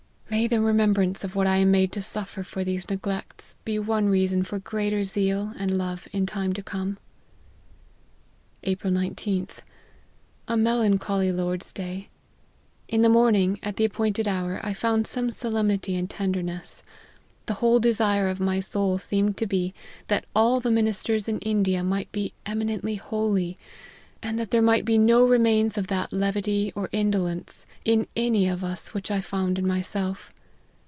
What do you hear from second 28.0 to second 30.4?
any of us, which I found in myself.